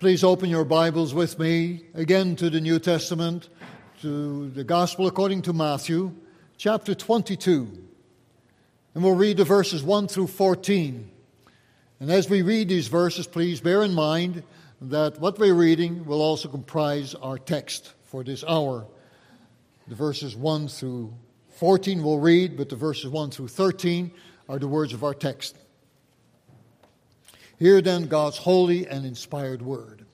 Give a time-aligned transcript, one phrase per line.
[0.00, 3.50] Please open your Bibles with me again to the New Testament,
[4.00, 6.14] to the Gospel according to Matthew,
[6.56, 7.68] chapter 22.
[8.94, 11.10] And we'll read the verses 1 through 14.
[12.00, 14.42] And as we read these verses, please bear in mind
[14.80, 18.86] that what we're reading will also comprise our text for this hour.
[19.86, 21.12] The verses 1 through
[21.58, 24.12] 14 we'll read, but the verses 1 through 13
[24.48, 25.58] are the words of our text.
[27.60, 30.06] Hear then God's holy and inspired word.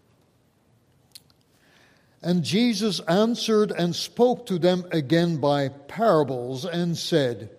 [2.21, 7.51] And Jesus answered and spoke to them again by parables and said,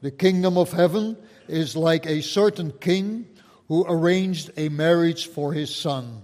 [0.00, 1.16] The kingdom of heaven
[1.48, 3.26] is like a certain king
[3.66, 6.22] who arranged a marriage for his son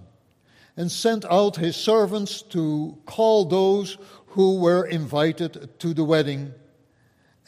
[0.77, 3.97] and sent out his servants to call those
[4.27, 6.53] who were invited to the wedding,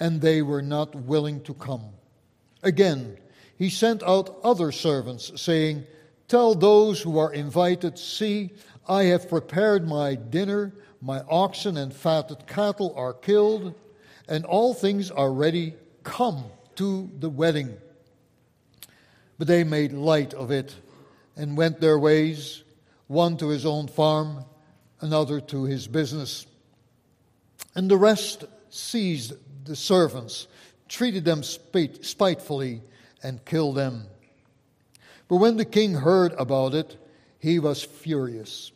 [0.01, 1.85] and they were not willing to come.
[2.61, 3.17] Again,
[3.57, 5.85] he sent out other servants, saying,
[6.27, 8.51] Tell those who are invited, See,
[8.87, 13.73] I have prepared my dinner, my oxen and fatted cattle are killed,
[14.27, 15.75] and all things are ready.
[16.03, 17.77] Come to the wedding.
[19.37, 20.75] But they made light of it
[21.35, 22.63] and went their ways,
[23.07, 24.45] one to his own farm,
[25.01, 26.45] another to his business.
[27.75, 29.33] And the rest seized
[29.65, 30.47] the servants,
[30.87, 32.81] treated them spitefully
[33.25, 34.05] and kill them.
[35.27, 36.97] But when the king heard about it,
[37.39, 38.71] he was furious.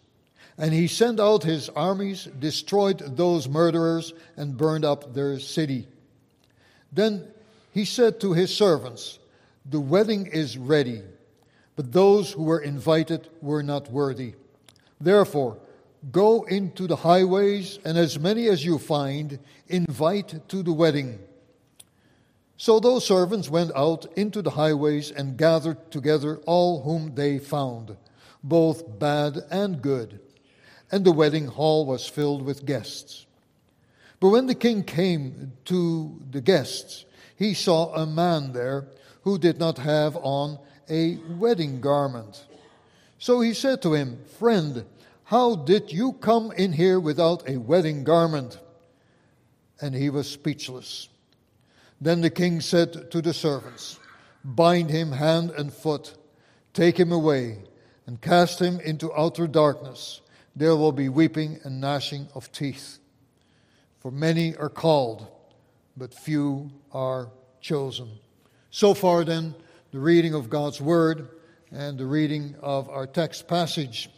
[0.57, 5.87] And he sent out his armies, destroyed those murderers, and burned up their city.
[6.91, 7.27] Then
[7.71, 9.19] he said to his servants,
[9.65, 11.03] The wedding is ready,
[11.75, 14.33] but those who were invited were not worthy.
[14.99, 15.59] Therefore,
[16.11, 21.19] go into the highways, and as many as you find, invite to the wedding.
[22.59, 27.95] So those servants went out into the highways and gathered together all whom they found,
[28.43, 30.19] both bad and good.
[30.91, 33.25] And the wedding hall was filled with guests.
[34.19, 37.05] But when the king came to the guests,
[37.37, 38.87] he saw a man there
[39.21, 40.59] who did not have on
[40.89, 42.43] a wedding garment.
[43.19, 44.85] So he said to him, Friend,
[45.23, 48.59] how did you come in here without a wedding garment?
[49.79, 51.07] And he was speechless.
[52.01, 53.99] Then the king said to the servants,
[54.43, 56.15] Bind him hand and foot,
[56.73, 57.63] take him away,
[58.07, 60.21] and cast him into outer darkness.
[60.55, 62.99] There will be weeping and gnashing of teeth.
[63.99, 65.27] For many are called,
[65.97, 68.09] but few are chosen.
[68.71, 69.55] So far, then,
[69.91, 71.27] the reading of God's Word
[71.71, 74.09] and the reading of our text passage.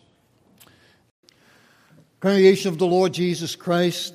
[2.19, 4.13] Congregation of the Lord Jesus Christ,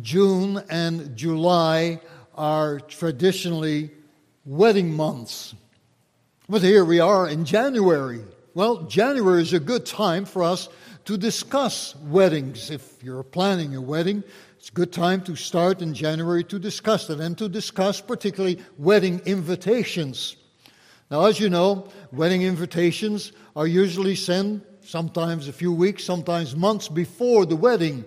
[0.00, 2.00] June and July
[2.36, 3.90] are traditionally
[4.44, 5.54] wedding months.
[6.48, 8.20] But here we are in January.
[8.54, 10.68] Well, January is a good time for us
[11.06, 12.70] to discuss weddings.
[12.70, 14.22] If you're planning a wedding,
[14.58, 18.58] it's a good time to start in January to discuss it and to discuss particularly
[18.78, 20.36] wedding invitations.
[21.10, 26.88] Now, as you know, wedding invitations are usually sent sometimes a few weeks, sometimes months
[26.88, 28.04] before the wedding,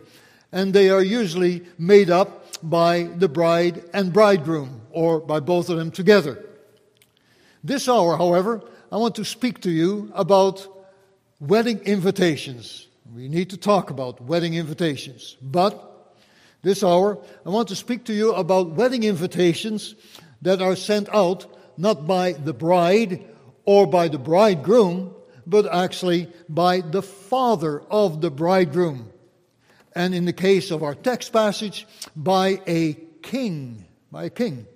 [0.51, 5.77] and they are usually made up by the bride and bridegroom, or by both of
[5.77, 6.43] them together.
[7.63, 10.67] This hour, however, I want to speak to you about
[11.39, 12.87] wedding invitations.
[13.13, 15.37] We need to talk about wedding invitations.
[15.41, 16.15] But
[16.61, 19.95] this hour, I want to speak to you about wedding invitations
[20.41, 21.45] that are sent out
[21.77, 23.25] not by the bride
[23.65, 25.13] or by the bridegroom,
[25.45, 29.11] but actually by the father of the bridegroom
[29.97, 32.93] and in the case of our text passage, by a
[33.23, 33.83] king.
[34.11, 34.67] By a king.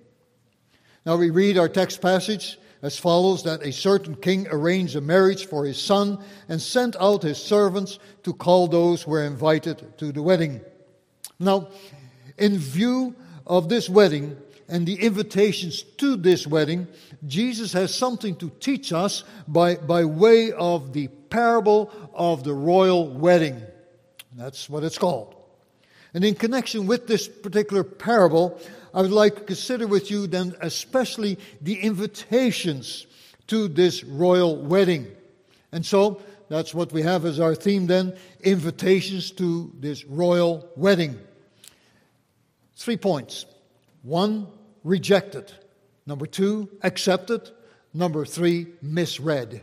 [1.06, 5.46] Now we read our text passage as follows that a certain king arranged a marriage
[5.46, 6.18] for his son
[6.48, 10.60] and sent out his servants to call those who were invited to the wedding.
[11.38, 11.68] Now,
[12.36, 13.14] in view
[13.46, 14.36] of this wedding
[14.68, 16.88] and the invitations to this wedding,
[17.28, 23.08] Jesus has something to teach us by, by way of the parable of the royal
[23.08, 23.62] wedding.
[24.36, 25.34] That's what it's called.
[26.14, 28.60] And in connection with this particular parable,
[28.94, 33.06] I would like to consider with you then especially the invitations
[33.48, 35.06] to this royal wedding.
[35.72, 41.18] And so that's what we have as our theme then invitations to this royal wedding.
[42.76, 43.46] Three points.
[44.02, 44.48] One,
[44.84, 45.52] rejected.
[46.06, 47.50] Number two, accepted.
[47.94, 49.62] Number three, misread.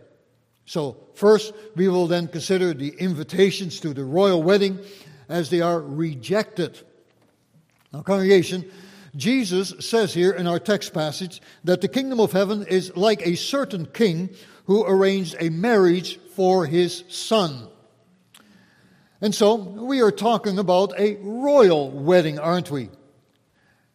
[0.70, 4.78] So, first, we will then consider the invitations to the royal wedding
[5.28, 6.80] as they are rejected.
[7.92, 8.70] Now, congregation,
[9.16, 13.34] Jesus says here in our text passage that the kingdom of heaven is like a
[13.34, 14.30] certain king
[14.66, 17.68] who arranged a marriage for his son.
[19.22, 22.90] And so we are talking about a royal wedding, aren't we?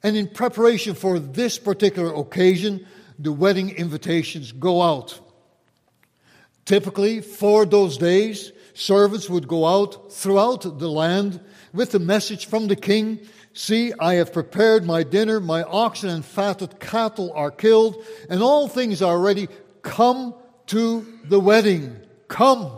[0.02, 2.84] And in preparation for this particular occasion,
[3.16, 5.20] the wedding invitations go out.
[6.64, 11.40] Typically, for those days, servants would go out throughout the land
[11.72, 13.20] with the message from the king
[13.56, 18.66] See, I have prepared my dinner, my oxen and fatted cattle are killed, and all
[18.66, 19.46] things are ready.
[19.82, 20.34] Come
[20.66, 21.96] to the wedding.
[22.26, 22.72] Come.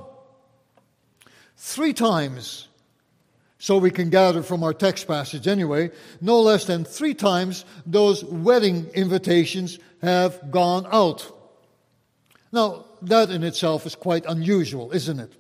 [1.56, 2.69] Three times,
[3.59, 8.23] so we can gather from our text passage anyway, no less than three times those
[8.23, 11.33] wedding invitations have gone out.
[12.53, 15.33] Now, that in itself is quite unusual, isn't it?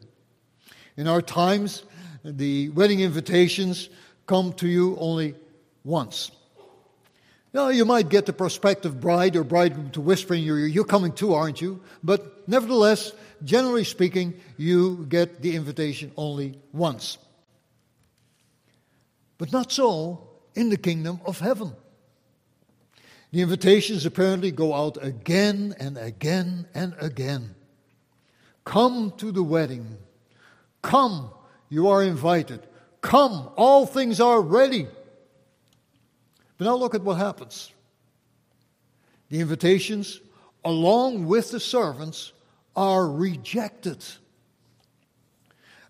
[0.96, 1.84] In our times,
[2.24, 3.88] the wedding invitations
[4.26, 5.34] come to you only
[5.84, 6.30] once.
[7.52, 10.84] Now, you might get the prospective bride or bridegroom to whisper in your ear, You're
[10.84, 11.80] coming too, aren't you?
[12.02, 13.12] But nevertheless,
[13.44, 17.18] generally speaking, you get the invitation only once.
[19.38, 21.72] But not so in the kingdom of heaven.
[23.32, 27.54] The invitations apparently go out again and again and again.
[28.64, 29.96] Come to the wedding.
[30.82, 31.30] Come,
[31.68, 32.66] you are invited.
[33.00, 34.86] Come, all things are ready.
[36.58, 37.72] But now look at what happens.
[39.28, 40.20] The invitations,
[40.64, 42.32] along with the servants,
[42.74, 44.04] are rejected.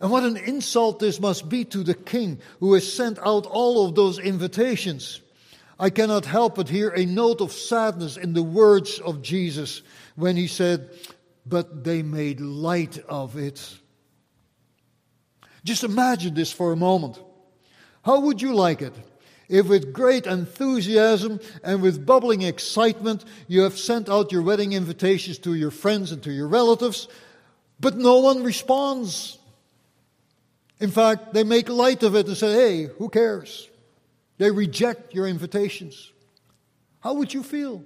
[0.01, 3.87] And what an insult this must be to the king who has sent out all
[3.87, 5.21] of those invitations.
[5.79, 9.83] I cannot help but hear a note of sadness in the words of Jesus
[10.15, 10.89] when he said,
[11.45, 13.77] But they made light of it.
[15.65, 17.21] Just imagine this for a moment.
[18.03, 18.95] How would you like it
[19.49, 25.39] if, with great enthusiasm and with bubbling excitement, you have sent out your wedding invitations
[25.39, 27.09] to your friends and to your relatives,
[27.81, 29.39] but no one responds?
[30.79, 33.69] In fact, they make light of it and say, hey, who cares?
[34.39, 36.13] They reject your invitations.
[37.01, 37.85] How would you feel?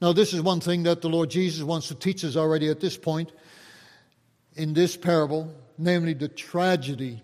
[0.00, 2.80] Now, this is one thing that the Lord Jesus wants to teach us already at
[2.80, 3.32] this point
[4.54, 7.22] in this parable, namely the tragedy,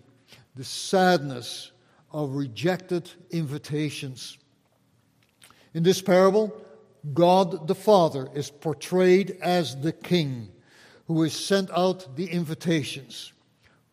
[0.55, 1.71] the sadness
[2.11, 4.37] of rejected invitations.
[5.73, 6.55] In this parable,
[7.13, 10.49] God the Father is portrayed as the King
[11.07, 13.33] who has sent out the invitations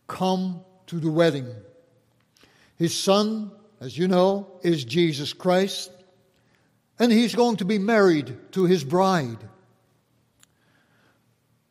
[0.07, 1.47] Come to the wedding.
[2.81, 5.91] His Son, as you know, is Jesus Christ,
[6.97, 9.37] and he's going to be married to his bride.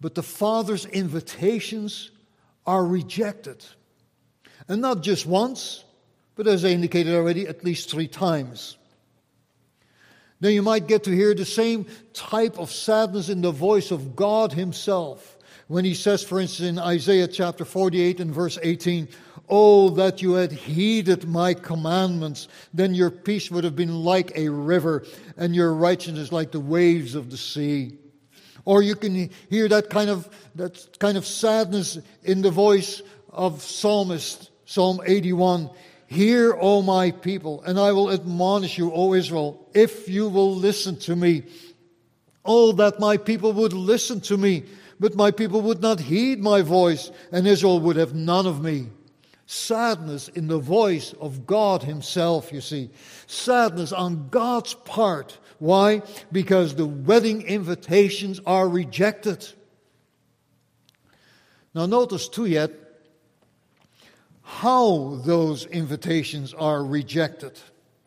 [0.00, 2.12] But the Father's invitations
[2.64, 3.64] are rejected.
[4.68, 5.82] And not just once,
[6.36, 8.78] but as I indicated already, at least three times.
[10.38, 14.14] Then you might get to hear the same type of sadness in the voice of
[14.14, 19.08] God Himself when He says, for instance, in Isaiah chapter 48 and verse 18,
[19.52, 24.48] Oh, that you had heeded my commandments, then your peace would have been like a
[24.48, 25.04] river,
[25.36, 27.98] and your righteousness like the waves of the sea.
[28.64, 33.62] Or you can hear that kind of, that kind of sadness in the voice of
[33.62, 35.70] psalmist, Psalm 81.
[36.06, 40.96] Hear, O my people, and I will admonish you, O Israel, if you will listen
[41.00, 41.42] to me.
[42.44, 44.64] Oh, that my people would listen to me,
[44.98, 48.88] but my people would not heed my voice, and Israel would have none of me.
[49.50, 52.90] Sadness in the voice of God Himself, you see.
[53.26, 56.00] Sadness on God's part why?
[56.32, 59.46] Because the wedding invitations are rejected.
[61.74, 62.70] Now, notice too, yet,
[64.42, 67.58] how those invitations are rejected,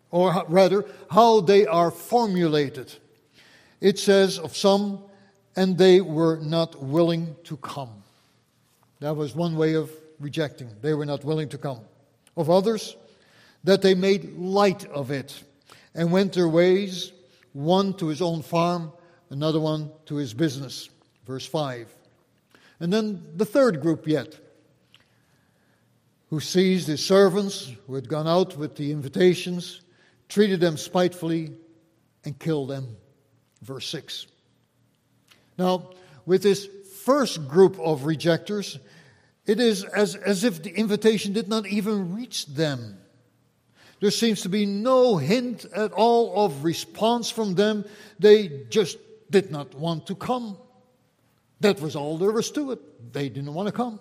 [0.09, 2.91] or rather, how they are formulated.
[3.79, 5.03] It says of some,
[5.55, 8.01] and they were not willing to come.
[8.99, 10.69] That was one way of rejecting.
[10.81, 11.79] They were not willing to come.
[12.35, 12.95] Of others,
[13.63, 15.43] that they made light of it
[15.93, 17.11] and went their ways
[17.53, 18.91] one to his own farm,
[19.29, 20.89] another one to his business.
[21.25, 21.87] Verse 5.
[22.79, 24.37] And then the third group yet,
[26.29, 29.81] who seized his servants who had gone out with the invitations,
[30.27, 31.51] treated them spitefully,
[32.25, 32.97] and killed them.
[33.61, 34.27] Verse 6.
[35.57, 35.91] Now,
[36.25, 36.67] with this
[37.03, 38.79] first group of rejectors,
[39.45, 42.97] it is as, as if the invitation did not even reach them.
[43.99, 47.85] There seems to be no hint at all of response from them.
[48.19, 48.97] They just
[49.29, 50.57] did not want to come.
[51.61, 53.13] That was all there was to it.
[53.13, 53.99] They didn't want to come.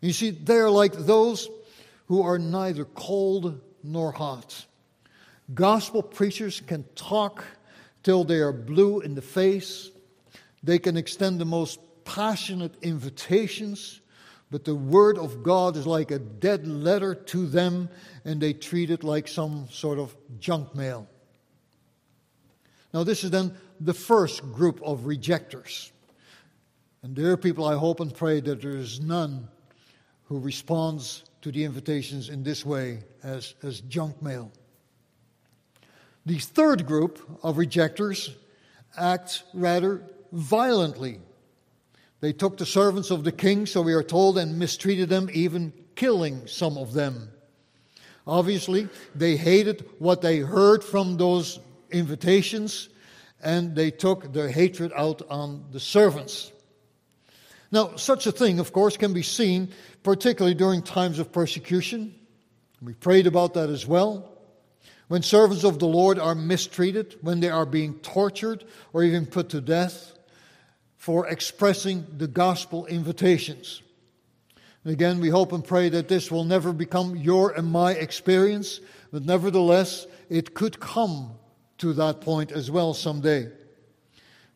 [0.00, 1.48] You see, they're like those
[2.08, 4.66] who are neither cold nor hot.
[5.54, 7.44] Gospel preachers can talk
[8.02, 9.90] till they are blue in the face.
[10.62, 14.00] They can extend the most passionate invitations,
[14.50, 17.88] but the Word of God is like a dead letter to them,
[18.24, 21.08] and they treat it like some sort of junk mail.
[22.92, 25.90] Now, this is then the first group of rejectors.
[27.02, 29.48] And there are people, I hope and pray that there is none
[30.24, 34.52] who responds to the invitations in this way as, as junk mail.
[36.24, 38.36] The third group of rejectors
[38.96, 41.18] acts rather violently.
[42.22, 45.72] They took the servants of the king, so we are told, and mistreated them, even
[45.96, 47.28] killing some of them.
[48.28, 51.58] Obviously, they hated what they heard from those
[51.90, 52.88] invitations,
[53.42, 56.52] and they took their hatred out on the servants.
[57.72, 59.70] Now, such a thing, of course, can be seen
[60.04, 62.14] particularly during times of persecution.
[62.80, 64.30] We prayed about that as well.
[65.08, 69.48] When servants of the Lord are mistreated, when they are being tortured or even put
[69.48, 70.12] to death
[71.02, 73.82] for expressing the gospel invitations.
[74.84, 78.78] And again, we hope and pray that this will never become your and my experience,
[79.10, 81.32] but nevertheless, it could come
[81.78, 83.48] to that point as well someday.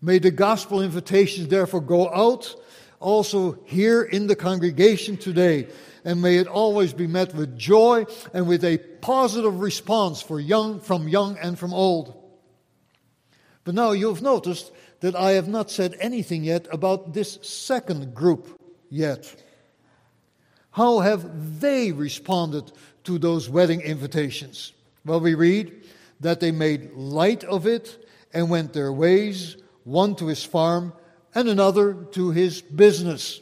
[0.01, 2.55] May the gospel invitations therefore go out
[3.01, 5.67] also here in the congregation today,
[6.05, 10.79] and may it always be met with joy and with a positive response for young,
[10.79, 12.26] from young and from old.
[13.67, 14.71] But now you've noticed
[15.01, 18.59] that I have not said anything yet about this second group
[18.89, 19.35] yet.
[20.71, 22.71] How have they responded
[23.05, 24.73] to those wedding invitations?
[25.05, 25.83] Well, we read
[26.21, 30.93] that they made light of it and went their ways, one to his farm
[31.35, 33.41] and another to his business.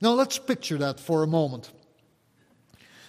[0.00, 1.70] Now let's picture that for a moment.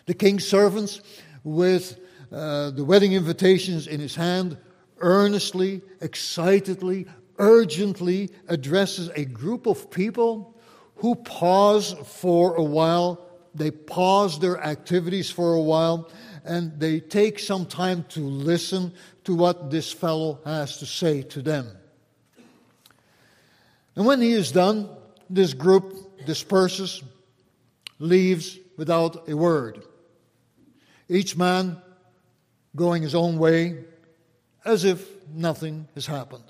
[0.05, 1.01] The king's servants,
[1.43, 1.99] with
[2.31, 4.57] uh, the wedding invitations in his hand,
[5.01, 10.55] earnestly, excitedly, urgently addresses a group of people
[10.97, 13.27] who pause for a while.
[13.55, 16.09] They pause their activities for a while
[16.45, 18.93] and they take some time to listen
[19.23, 21.67] to what this fellow has to say to them.
[23.95, 24.89] And when he is done,
[25.29, 27.03] this group disperses,
[27.99, 29.83] leaves without a word.
[31.09, 31.81] Each man
[32.75, 33.83] going his own way
[34.63, 36.43] as if nothing has happened.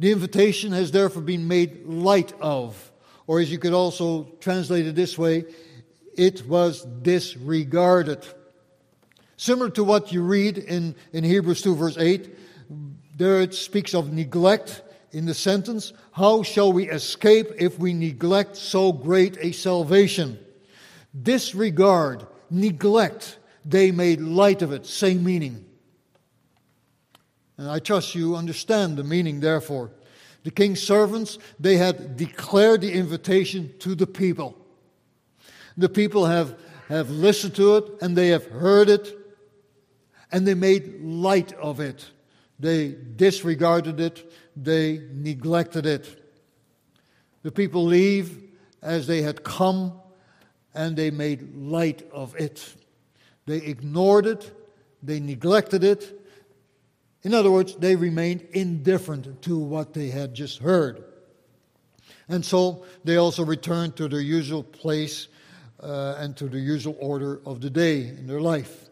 [0.00, 2.90] The invitation has therefore been made light of,
[3.26, 5.44] or as you could also translate it this way,
[6.16, 8.26] it was disregarded.
[9.36, 12.36] Similar to what you read in, in Hebrews 2, verse 8,
[13.16, 18.56] there it speaks of neglect in the sentence How shall we escape if we neglect
[18.56, 20.38] so great a salvation?
[21.20, 25.64] Disregard, neglect, they made light of it, same meaning.
[27.58, 29.90] And I trust you understand the meaning, therefore.
[30.44, 34.56] The king's servants, they had declared the invitation to the people.
[35.76, 39.14] The people have, have listened to it and they have heard it
[40.30, 42.08] and they made light of it.
[42.60, 46.24] They disregarded it, they neglected it.
[47.42, 48.42] The people leave
[48.82, 49.92] as they had come
[50.74, 52.74] and they made light of it.
[53.46, 54.52] They ignored it,
[55.02, 56.14] they neglected it.
[57.24, 61.04] In other words, they remained indifferent to what they had just heard.
[62.28, 65.28] And so they also returned to their usual place
[65.82, 68.88] uh, and to the usual order of the day in their life.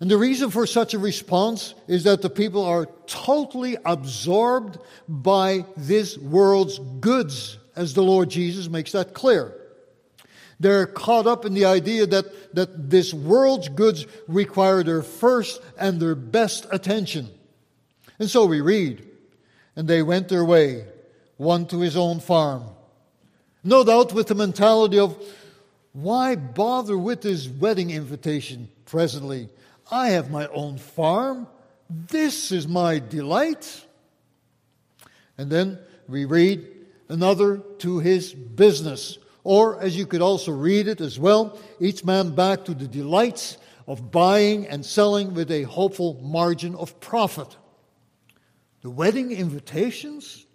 [0.00, 5.64] and the reason for such a response is that the people are totally absorbed by
[5.76, 9.61] this world's goods, as the Lord Jesus makes that clear.
[10.62, 16.00] They're caught up in the idea that, that this world's goods require their first and
[16.00, 17.28] their best attention.
[18.18, 19.06] And so we read,
[19.76, 20.86] and they went their way,
[21.36, 22.64] one to his own farm
[23.64, 25.16] no doubt with the mentality of,
[25.92, 29.48] why bother with this wedding invitation presently?
[29.90, 31.46] I have my own farm.
[31.88, 33.84] This is my delight.
[35.36, 35.78] And then
[36.08, 36.66] we read
[37.08, 39.18] another to his business.
[39.44, 43.58] Or, as you could also read it as well, each man back to the delights
[43.88, 47.56] of buying and selling with a hopeful margin of profit.
[48.82, 50.46] The wedding invitations?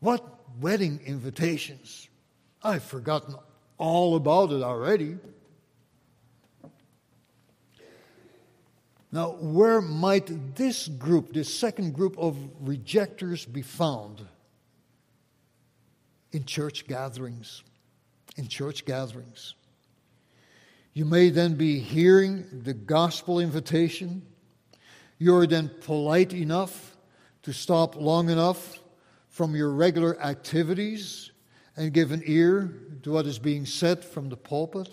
[0.00, 0.24] What
[0.60, 2.08] wedding invitations?
[2.62, 3.34] I've forgotten
[3.78, 5.18] all about it already.
[9.12, 14.26] Now, where might this group, this second group of rejectors, be found?
[16.32, 17.62] In church gatherings,
[18.36, 19.54] in church gatherings.
[20.92, 24.22] You may then be hearing the gospel invitation.
[25.18, 26.96] You're then polite enough
[27.42, 28.78] to stop long enough
[29.28, 31.32] from your regular activities
[31.76, 34.88] and give an ear to what is being said from the pulpit.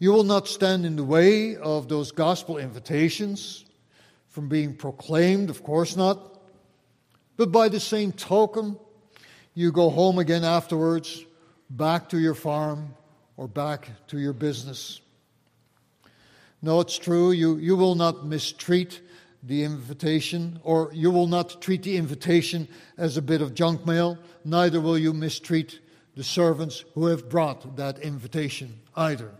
[0.00, 3.64] You will not stand in the way of those gospel invitations
[4.28, 6.40] from being proclaimed, of course not.
[7.36, 8.76] But by the same token,
[9.54, 11.24] you go home again afterwards,
[11.76, 12.94] back to your farm
[13.36, 15.00] or back to your business.
[16.60, 19.00] No, it's true, you, you will not mistreat
[19.42, 24.16] the invitation, or you will not treat the invitation as a bit of junk mail,
[24.44, 25.80] neither will you mistreat
[26.14, 29.32] the servants who have brought that invitation either.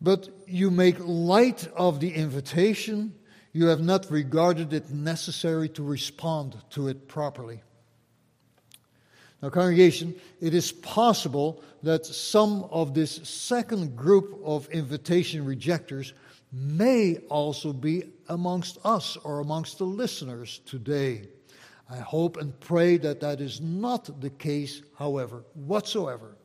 [0.00, 3.12] But you make light of the invitation,
[3.52, 7.60] you have not regarded it necessary to respond to it properly.
[9.42, 16.12] Now, congregation, it is possible that some of this second group of invitation rejectors
[16.52, 21.28] may also be amongst us or amongst the listeners today.
[21.90, 26.36] I hope and pray that that is not the case, however, whatsoever.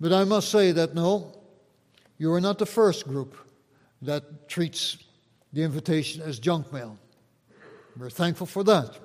[0.00, 1.32] But I must say that no,
[2.16, 3.36] you are not the first group
[4.02, 4.98] that treats
[5.52, 6.98] the invitation as junk mail.
[7.96, 8.98] We're thankful for that.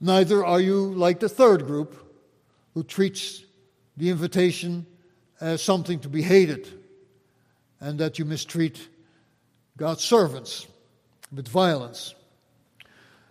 [0.00, 1.96] Neither are you like the third group
[2.74, 3.42] who treats
[3.96, 4.86] the invitation
[5.40, 6.68] as something to be hated
[7.80, 8.88] and that you mistreat
[9.76, 10.66] God's servants
[11.34, 12.14] with violence.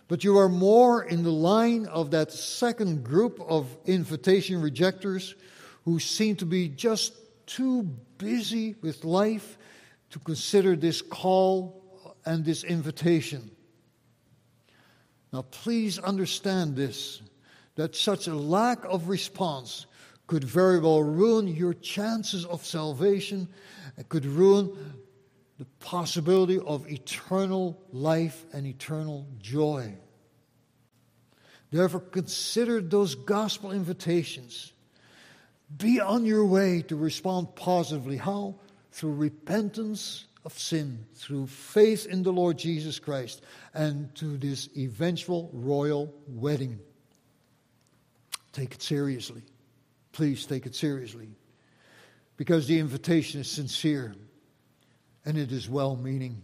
[0.08, 5.34] But you are more in the line of that second group of invitation rejectors
[5.84, 7.14] who seem to be just
[7.46, 7.82] too
[8.16, 9.58] busy with life
[10.10, 13.50] to consider this call and this invitation.
[15.32, 17.22] Now, please understand this
[17.74, 19.86] that such a lack of response
[20.26, 23.48] could very well ruin your chances of salvation
[23.98, 24.76] it could ruin
[25.58, 29.92] the possibility of eternal life and eternal joy.
[31.70, 34.72] Therefore, consider those gospel invitations.
[35.76, 38.16] Be on your way to respond positively.
[38.16, 38.54] How?
[38.92, 43.42] Through repentance of sin, through faith in the Lord Jesus Christ,
[43.74, 46.80] and to this eventual royal wedding.
[48.54, 49.42] Take it seriously.
[50.12, 51.28] Please take it seriously
[52.38, 54.14] because the invitation is sincere
[55.26, 56.42] and it is well meaning.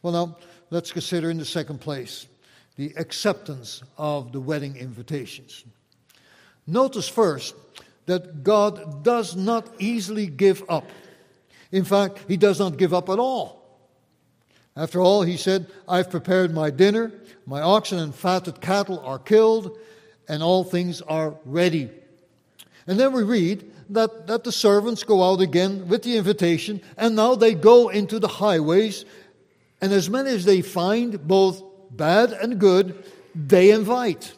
[0.00, 0.38] Well, now,
[0.70, 2.26] let's consider in the second place
[2.76, 5.62] the acceptance of the wedding invitations.
[6.66, 7.54] Notice first
[8.06, 10.88] that God does not easily give up.
[11.76, 13.62] In fact, He does not give up at all.
[14.74, 17.12] After all, He said, I've prepared my dinner,
[17.44, 19.76] my oxen and fatted cattle are killed,
[20.26, 21.90] and all things are ready.
[22.86, 27.14] And then we read that, that the servants go out again with the invitation, and
[27.14, 29.04] now they go into the highways,
[29.82, 34.32] and as many as they find, both bad and good, they invite.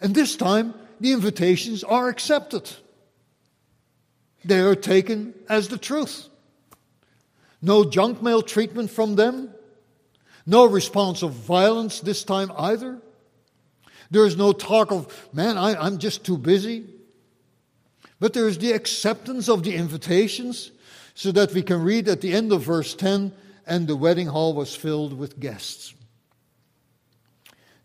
[0.00, 2.68] And this time, the invitations are accepted.
[4.44, 6.28] They are taken as the truth.
[7.60, 9.50] No junk mail treatment from them.
[10.44, 12.98] No response of violence this time either.
[14.10, 16.84] There is no talk of, man, I, am just too busy.
[18.18, 20.72] But there is the acceptance of the invitations,
[21.14, 23.32] so that we can read at the end of verse 10
[23.66, 25.94] and the wedding hall was filled with guests.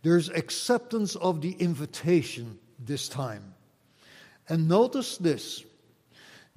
[0.02, 3.54] There's acceptance of the invitation this time.
[4.50, 5.64] And notice this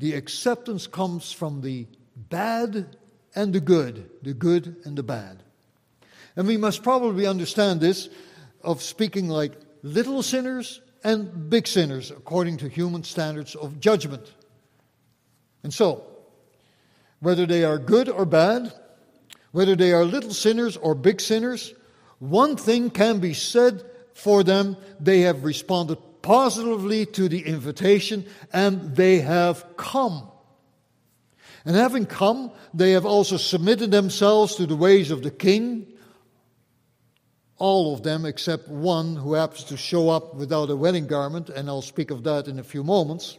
[0.01, 1.87] the acceptance comes from the
[2.17, 2.97] bad
[3.35, 5.43] and the good, the good and the bad.
[6.37, 8.09] And we must probably understand this
[8.63, 14.33] of speaking like little sinners and big sinners according to human standards of judgment.
[15.63, 16.03] And so,
[17.21, 18.73] whether they are good or bad,
[19.53, 21.75] whether they are little sinners or big sinners,
[22.21, 23.85] one thing can be said
[24.15, 30.29] for them they have responded positively to the invitation and they have come.
[31.65, 35.87] And having come, they have also submitted themselves to the ways of the king
[37.61, 41.69] all of them except one who happens to show up without a wedding garment, and
[41.69, 43.37] I'll speak of that in a few moments.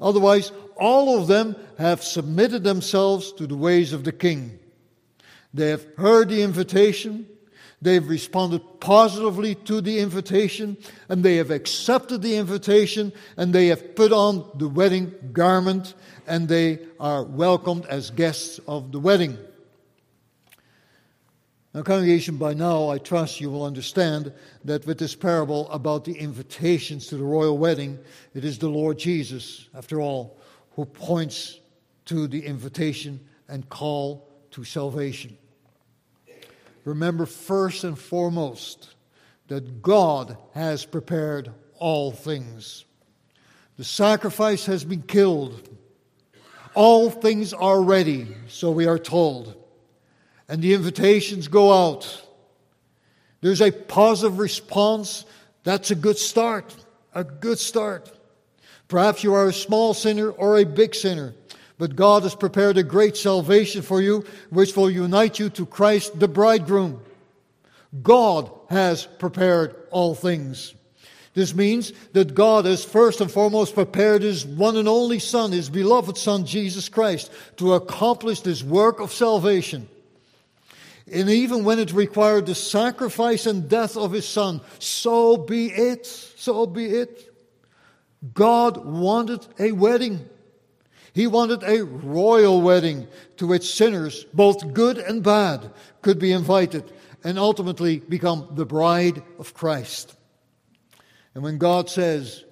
[0.00, 4.60] Otherwise, all of them have submitted themselves to the ways of the king.
[5.52, 7.26] They have heard the invitation,
[7.80, 10.76] they've responded positively to the invitation,
[11.08, 15.94] and they have accepted the invitation, and they have put on the wedding garment,
[16.26, 19.38] and they are welcomed as guests of the wedding.
[21.74, 24.32] Now, congregation, by now I trust you will understand
[24.64, 27.98] that with this parable about the invitations to the royal wedding,
[28.34, 30.38] it is the Lord Jesus, after all,
[30.72, 31.60] who points
[32.06, 35.36] to the invitation and call to salvation.
[36.84, 38.94] Remember first and foremost
[39.48, 42.84] that God has prepared all things.
[43.76, 45.68] The sacrifice has been killed.
[46.74, 49.58] All things are ready, so we are told
[50.48, 52.26] and the invitations go out.
[53.40, 55.24] There's a positive response.
[55.62, 56.74] That's a good start.
[57.14, 58.10] A good start.
[58.88, 61.34] Perhaps you are a small sinner or a big sinner,
[61.78, 66.18] but God has prepared a great salvation for you, which will unite you to Christ,
[66.18, 67.00] the bridegroom.
[68.02, 70.74] God has prepared all things.
[71.34, 75.70] This means that God has first and foremost prepared His one and only Son, His
[75.70, 79.88] beloved Son, Jesus Christ, to accomplish this work of salvation.
[81.10, 86.06] And even when it required the sacrifice and death of his son, so be it.
[86.06, 87.34] So be it.
[88.34, 90.28] God wanted a wedding.
[91.18, 96.92] He wanted a royal wedding to which sinners, both good and bad, could be invited
[97.24, 100.16] and ultimately become the bride of Christ.
[101.34, 102.44] And when God says,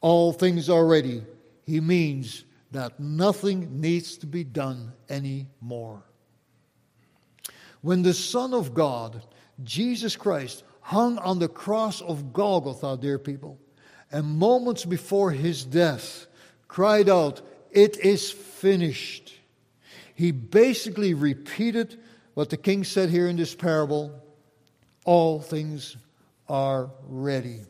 [0.00, 1.22] all things are ready,
[1.66, 6.02] he means that nothing needs to be done anymore.
[7.82, 9.22] When the Son of God,
[9.62, 13.58] Jesus Christ, hung on the cross of Golgotha, dear people,
[14.10, 16.28] and moments before his death
[16.66, 19.34] cried out, It is finished.
[20.14, 21.98] He basically repeated
[22.34, 24.22] what the king said here in this parable
[25.04, 25.96] all things
[26.48, 27.60] are ready.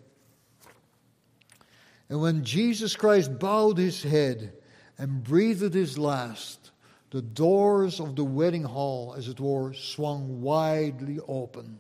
[2.09, 4.55] And when Jesus Christ bowed his head
[4.99, 6.71] and breathed his last,
[7.11, 11.79] the doors of the wedding hall, as it were, swung widely open.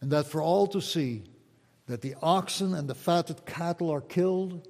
[0.00, 1.24] And that for all to see,
[1.86, 4.68] that the oxen and the fatted cattle are killed,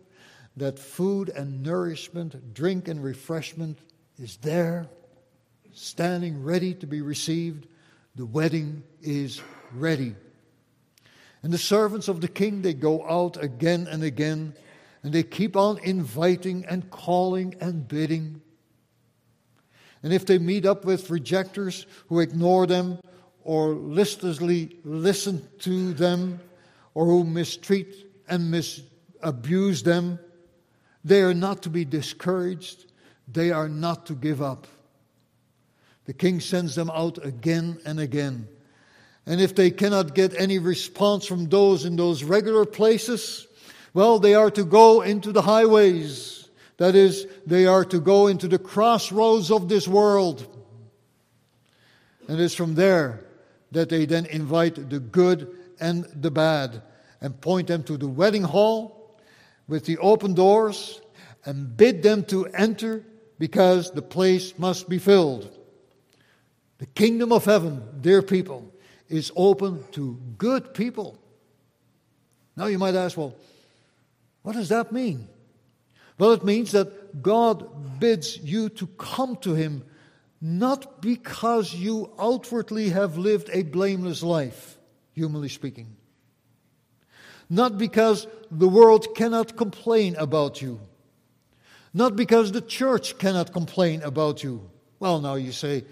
[0.56, 3.78] that food and nourishment, drink and refreshment
[4.18, 4.86] is there,
[5.72, 7.66] standing ready to be received.
[8.14, 10.14] The wedding is ready.
[11.42, 14.54] And the servants of the king, they go out again and again,
[15.02, 18.40] and they keep on inviting and calling and bidding.
[20.02, 22.98] And if they meet up with rejectors who ignore them
[23.42, 26.40] or listlessly listen to them
[26.94, 30.18] or who mistreat and misabuse them,
[31.04, 32.86] they are not to be discouraged.
[33.30, 34.66] They are not to give up.
[36.06, 38.48] The king sends them out again and again.
[39.26, 43.46] And if they cannot get any response from those in those regular places,
[43.94, 46.44] well, they are to go into the highways
[46.76, 50.46] that is, they are to go into the crossroads of this world.
[52.28, 53.24] And it's from there
[53.72, 56.82] that they then invite the good and the bad
[57.20, 59.03] and point them to the wedding hall
[59.66, 61.00] with the open doors
[61.44, 63.04] and bid them to enter
[63.38, 65.50] because the place must be filled.
[66.78, 68.72] The kingdom of heaven, dear people,
[69.08, 71.18] is open to good people.
[72.56, 73.34] Now you might ask, well,
[74.42, 75.28] what does that mean?
[76.18, 79.84] Well, it means that God bids you to come to Him
[80.40, 84.78] not because you outwardly have lived a blameless life,
[85.14, 85.96] humanly speaking,
[87.54, 90.80] not because the world cannot complain about you,
[91.92, 94.68] not because the church cannot complain about you.
[94.98, 95.84] Well, now you say,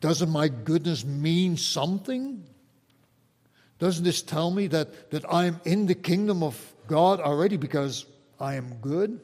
[0.00, 2.42] doesn't my goodness mean something?
[3.78, 8.06] Doesn't this tell me that, that I'm in the kingdom of God already because
[8.40, 9.20] I am good.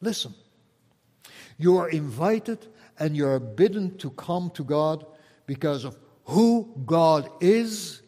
[0.00, 0.32] Listen,
[1.58, 2.66] you are invited
[3.00, 5.04] and you are bidden to come to God
[5.46, 8.00] because of who God is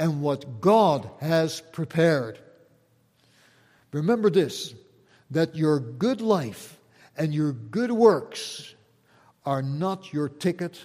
[0.00, 2.38] and what God has prepared.
[3.92, 4.74] Remember this
[5.30, 6.78] that your good life
[7.16, 8.74] and your good works
[9.44, 10.80] are not your ticket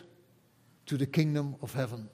[0.86, 2.10] to the kingdom of heaven.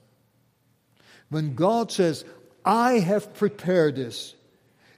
[1.28, 2.24] When God says,
[2.64, 4.34] I have prepared this,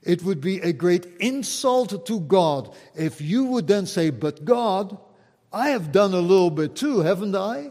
[0.02, 4.98] it would be a great insult to God if you would then say, But God,
[5.52, 7.70] I have done a little bit too, haven't I?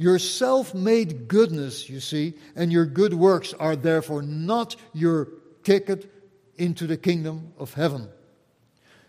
[0.00, 5.28] Your self made goodness, you see, and your good works are therefore not your
[5.62, 6.10] ticket
[6.56, 8.08] into the kingdom of heaven.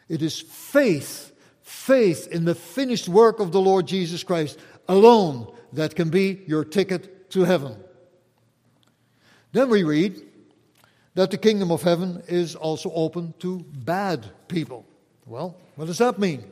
[0.10, 5.96] It is faith, faith in the finished work of the Lord Jesus Christ alone that
[5.96, 7.78] can be your ticket to heaven.
[9.54, 10.22] Then we read,
[11.14, 14.86] that the kingdom of heaven is also open to bad people.
[15.26, 16.44] Well, what does that mean?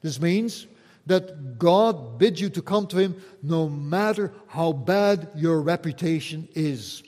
[0.00, 0.68] This means
[1.06, 7.02] that God bids you to come to Him no matter how bad your reputation is.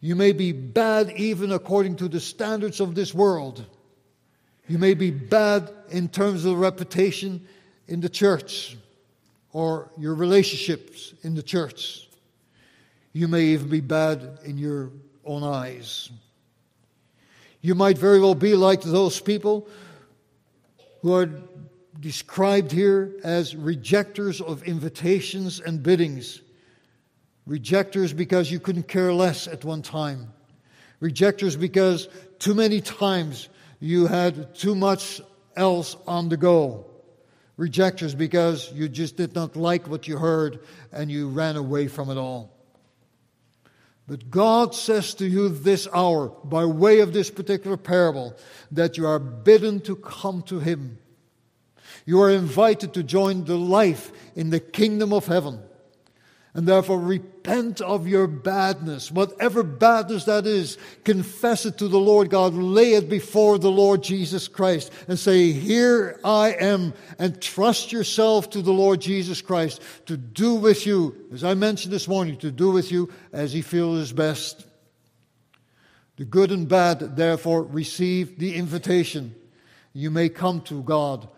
[0.00, 3.64] You may be bad even according to the standards of this world.
[4.68, 7.46] You may be bad in terms of reputation
[7.88, 8.76] in the church
[9.52, 12.08] or your relationships in the church.
[13.12, 14.90] You may even be bad in your
[15.24, 16.10] own eyes.
[17.62, 19.66] You might very well be like those people
[21.00, 21.30] who are
[22.00, 26.40] described here as rejectors of invitations and biddings.
[27.46, 30.32] Rejectors because you couldn't care less at one time.
[31.00, 33.48] Rejectors because too many times
[33.80, 35.20] you had too much
[35.56, 36.86] else on the go.
[37.56, 40.60] Rejectors because you just did not like what you heard
[40.92, 42.52] and you ran away from it all.
[44.08, 48.36] But God says to you this hour, by way of this particular parable,
[48.70, 50.98] that you are bidden to come to Him.
[52.06, 55.60] You are invited to join the life in the kingdom of heaven.
[56.54, 60.78] And therefore, repent of your badness, whatever badness that is.
[61.04, 62.54] Confess it to the Lord God.
[62.54, 66.94] Lay it before the Lord Jesus Christ and say, Here I am.
[67.18, 71.92] And trust yourself to the Lord Jesus Christ to do with you, as I mentioned
[71.92, 74.64] this morning, to do with you as He feels is best.
[76.16, 79.34] The good and bad, therefore, receive the invitation.
[79.92, 81.28] You may come to God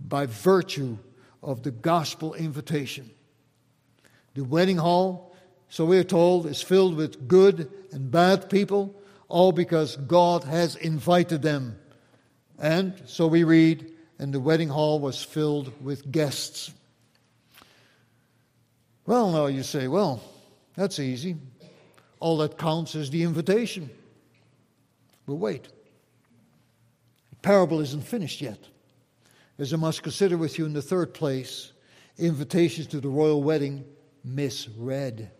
[0.00, 0.98] by virtue
[1.42, 3.10] of the gospel invitation.
[4.34, 5.34] The wedding hall,
[5.68, 8.94] so we're told, is filled with good and bad people,
[9.28, 11.78] all because God has invited them.
[12.58, 16.72] And so we read, and the wedding hall was filled with guests.
[19.06, 20.22] Well, now you say, well,
[20.74, 21.36] that's easy.
[22.20, 23.90] All that counts is the invitation.
[25.26, 25.68] But wait,
[27.30, 28.58] the parable isn't finished yet.
[29.58, 31.72] As I must consider with you in the third place,
[32.16, 33.84] invitations to the royal wedding
[34.22, 35.30] misread.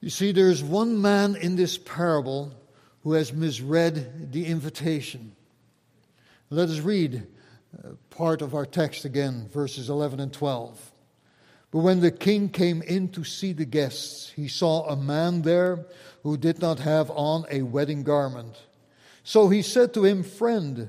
[0.00, 2.52] You see, there's one man in this parable
[3.02, 5.36] who has misread the invitation.
[6.50, 7.26] Let us read
[7.76, 10.92] uh, part of our text again, verses 11 and 12.
[11.70, 15.86] But when the king came in to see the guests, he saw a man there
[16.22, 18.56] who did not have on a wedding garment.
[19.24, 20.88] So he said to him, Friend,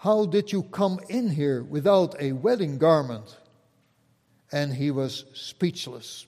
[0.00, 3.38] how did you come in here without a wedding garment?
[4.52, 6.26] and he was speechless.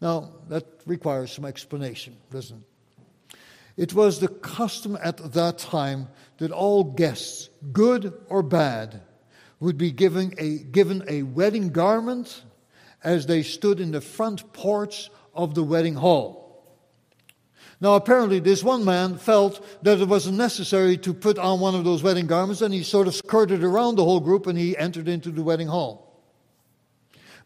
[0.00, 3.38] Now, that requires some explanation, doesn't it?
[3.76, 6.08] It was the custom at that time
[6.38, 9.00] that all guests, good or bad,
[9.58, 12.44] would be given a, given a wedding garment
[13.02, 16.43] as they stood in the front porch of the wedding hall.
[17.84, 21.84] Now, apparently, this one man felt that it wasn't necessary to put on one of
[21.84, 25.06] those wedding garments, and he sort of skirted around the whole group and he entered
[25.06, 26.24] into the wedding hall.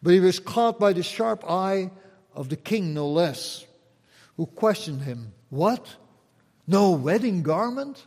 [0.01, 1.91] But he was caught by the sharp eye
[2.33, 3.65] of the king, no less,
[4.37, 5.93] who questioned him, What?
[6.65, 8.01] No wedding garment?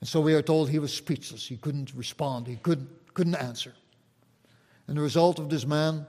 [0.00, 1.46] And so we are told he was speechless.
[1.46, 3.74] He couldn't respond, he couldn't, couldn't answer.
[4.88, 6.04] And the result of this man,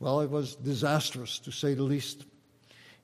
[0.00, 2.24] well, it was disastrous to say the least.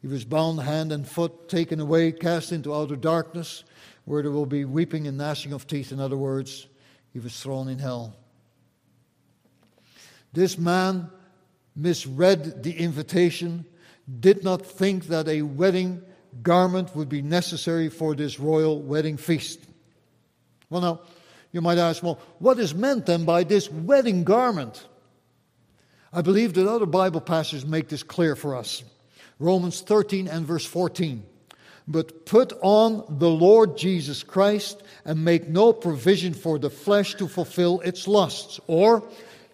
[0.00, 3.64] He was bound hand and foot, taken away, cast into outer darkness,
[4.04, 5.92] where there will be weeping and gnashing of teeth.
[5.92, 6.66] In other words,
[7.12, 8.16] he was thrown in hell.
[10.32, 11.10] This man
[11.76, 13.64] misread the invitation,
[14.20, 16.02] did not think that a wedding
[16.42, 19.60] garment would be necessary for this royal wedding feast.
[20.68, 21.00] Well, now,
[21.52, 24.86] you might ask, well, what is meant then by this wedding garment?
[26.12, 28.82] I believe that other Bible passages make this clear for us.
[29.40, 31.24] Romans 13 and verse 14.
[31.88, 37.26] But put on the Lord Jesus Christ and make no provision for the flesh to
[37.26, 38.60] fulfill its lusts.
[38.68, 39.02] Or,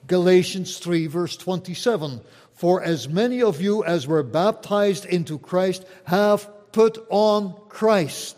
[0.07, 2.21] Galatians 3, verse 27.
[2.53, 8.37] For as many of you as were baptized into Christ have put on Christ.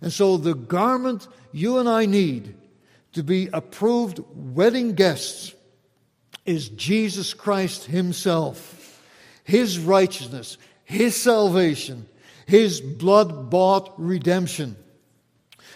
[0.00, 2.54] And so the garment you and I need
[3.12, 5.54] to be approved wedding guests
[6.44, 8.81] is Jesus Christ Himself,
[9.44, 12.06] His righteousness, His salvation,
[12.46, 14.76] His blood bought redemption.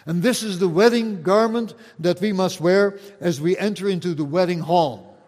[0.07, 4.25] And this is the wedding garment that we must wear as we enter into the
[4.25, 5.19] wedding hall.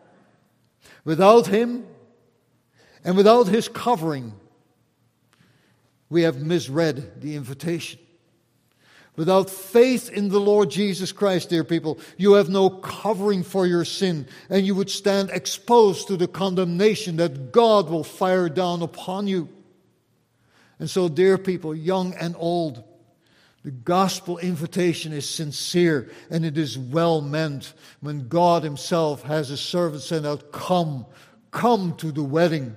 [1.05, 1.87] Without Him
[3.05, 4.33] and without His covering,
[6.09, 7.99] we have misread the invitation.
[9.19, 13.85] Without faith in the Lord Jesus Christ, dear people, you have no covering for your
[13.85, 19.27] sin, and you would stand exposed to the condemnation that God will fire down upon
[19.27, 19.49] you.
[20.79, 22.85] And so, dear people, young and old,
[23.65, 29.61] The gospel invitation is sincere and it is well meant when God Himself has His
[29.61, 31.07] servant send out, Come,
[31.51, 32.77] come to the wedding.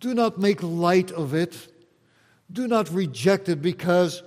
[0.00, 1.72] Do not make light of it.
[2.52, 4.24] Do not reject it because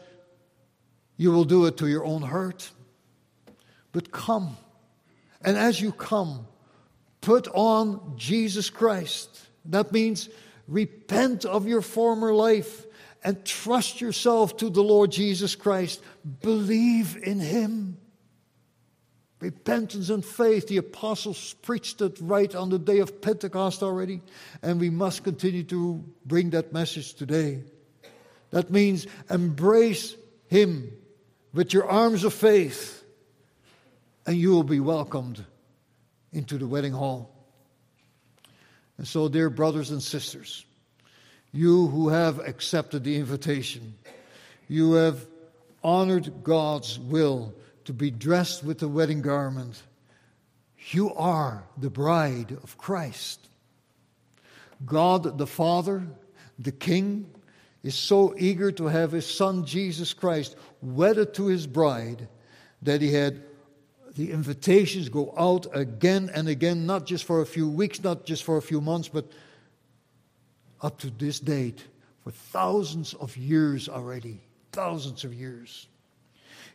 [1.19, 2.71] you will do it to your own hurt.
[3.91, 4.55] But come.
[5.41, 6.47] And as you come,
[7.19, 9.37] put on Jesus Christ.
[9.65, 10.29] That means
[10.65, 12.85] repent of your former life
[13.21, 16.01] and trust yourself to the Lord Jesus Christ.
[16.41, 17.97] Believe in Him.
[19.41, 20.69] Repentance and faith.
[20.69, 24.21] The apostles preached it right on the day of Pentecost already,
[24.61, 27.61] and we must continue to bring that message today.
[28.51, 30.15] That means embrace
[30.47, 30.93] Him
[31.53, 33.03] with your arms of faith,
[34.25, 35.43] and you will be welcomed
[36.31, 37.31] into the wedding hall.
[38.97, 40.65] And so, dear brothers and sisters,
[41.51, 43.95] you who have accepted the invitation,
[44.67, 45.25] you have
[45.83, 47.53] honored God's will
[47.85, 49.81] to be dressed with the wedding garment.
[50.91, 53.49] You are the bride of Christ.
[54.85, 56.03] God the Father,
[56.57, 57.29] the King,
[57.83, 62.27] is so eager to have his Son Jesus Christ wedded to his bride
[62.81, 63.43] that he had
[64.15, 68.43] the invitations go out again and again, not just for a few weeks, not just
[68.43, 69.25] for a few months, but
[70.81, 71.85] up to this date
[72.23, 74.41] for thousands of years already.
[74.71, 75.87] Thousands of years.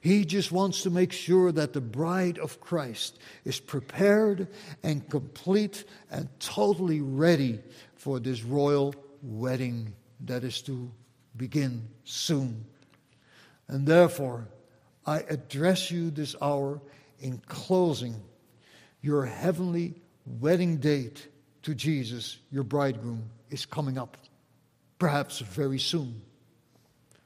[0.00, 4.48] He just wants to make sure that the bride of Christ is prepared
[4.82, 7.60] and complete and totally ready
[7.94, 9.94] for this royal wedding
[10.26, 10.90] that is to
[11.36, 12.64] begin soon.
[13.68, 14.48] And therefore,
[15.06, 16.80] I address you this hour
[17.18, 18.22] in closing
[19.00, 19.94] your heavenly
[20.26, 21.28] wedding date
[21.62, 24.16] to Jesus, your bridegroom is coming up,
[24.98, 26.22] perhaps very soon.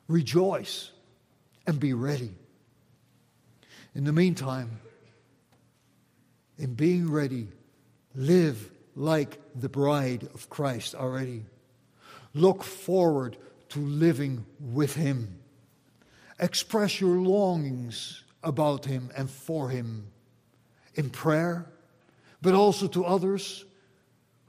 [0.07, 0.91] Rejoice
[1.67, 2.31] and be ready.
[3.95, 4.81] In the meantime,
[6.57, 7.49] in being ready,
[8.15, 11.45] live like the bride of Christ already.
[12.35, 13.37] Look forward
[13.71, 15.39] to living with Him.
[16.39, 20.09] Express your longings about Him and for Him
[20.95, 21.65] in prayer,
[22.43, 23.65] but also to others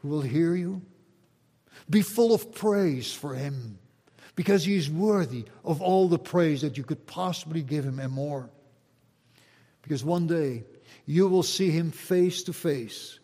[0.02, 0.82] who will hear you.
[1.90, 3.80] Be full of praise for him
[4.36, 8.12] because he is worthy of all the praise that you could possibly give him and
[8.12, 8.50] more.
[9.82, 10.64] Because one day
[11.06, 13.20] you will see him face to face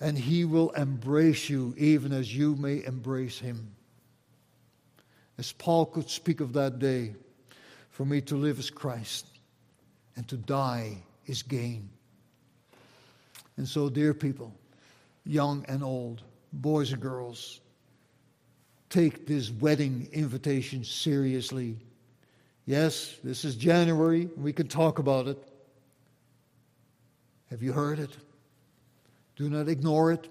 [0.00, 3.74] and he will embrace you even as you may embrace him.
[5.40, 7.14] As Paul could speak of that day,
[7.88, 9.26] for me to live as Christ
[10.14, 11.88] and to die is gain.
[13.56, 14.52] And so, dear people,
[15.24, 16.20] young and old,
[16.52, 17.58] boys and girls,
[18.90, 21.78] take this wedding invitation seriously.
[22.66, 24.28] Yes, this is January.
[24.36, 25.38] We can talk about it.
[27.48, 28.14] Have you heard it?
[29.36, 30.28] Do not ignore it.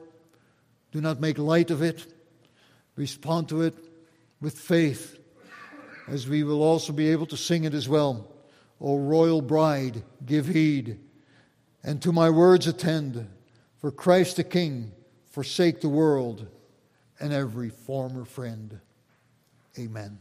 [0.92, 2.06] Do not make light of it.
[2.96, 3.89] Respond to it
[4.42, 5.20] with faith,
[6.08, 8.28] as we will also be able to sing it as well.
[8.82, 11.00] O royal bride, give heed,
[11.84, 13.28] and to my words attend,
[13.78, 14.92] for Christ the King
[15.30, 16.48] forsake the world
[17.20, 18.80] and every former friend.
[19.78, 20.20] Amen.